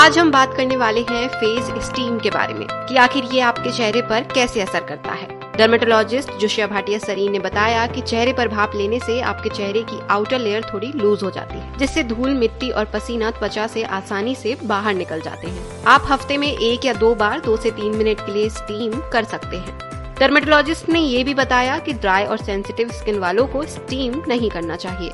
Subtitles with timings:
[0.00, 3.70] आज हम बात करने वाले हैं फेस स्टीम के बारे में, कि आखिर ये आपके
[3.70, 5.26] चेहरे पर कैसे असर करता है।
[5.56, 9.98] डर्मेटोलॉजिस्ट जोशिया भाटिया सरीन ने बताया कि चेहरे पर भाप लेने से आपके चेहरे की
[10.10, 14.34] आउटर लेयर थोड़ी लूज हो जाती है, जिससे धूल, मिट्टी और पसीना त्वचा से आसानी
[14.34, 17.96] से बाहर निकल जाते हैं। आप हफ़्ते में एक या दो बार दो से तीन
[17.96, 19.78] मिनट के लिए स्टीम कर सकते हैं।
[20.18, 24.76] डर्मेटोलॉजिस्ट ने ये भी बताया कि ड्राई और सेंसिटिव स्किन वालों को स्टीम नहीं करना
[24.76, 25.10] चाहिए।